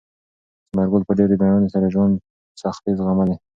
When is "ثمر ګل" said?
0.71-1.03